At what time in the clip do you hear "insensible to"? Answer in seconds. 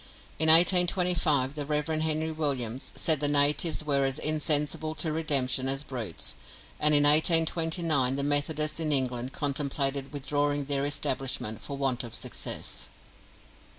4.17-5.11